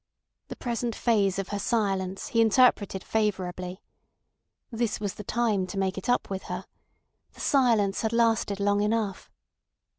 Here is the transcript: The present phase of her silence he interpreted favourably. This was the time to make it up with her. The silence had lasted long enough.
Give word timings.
The 0.47 0.55
present 0.55 0.95
phase 0.95 1.37
of 1.37 1.49
her 1.49 1.59
silence 1.59 2.29
he 2.29 2.41
interpreted 2.41 3.03
favourably. 3.03 3.83
This 4.71 4.99
was 4.99 5.13
the 5.13 5.23
time 5.23 5.67
to 5.67 5.77
make 5.77 5.95
it 5.95 6.09
up 6.09 6.27
with 6.27 6.41
her. 6.45 6.65
The 7.33 7.39
silence 7.39 8.01
had 8.01 8.11
lasted 8.11 8.59
long 8.59 8.81
enough. 8.81 9.29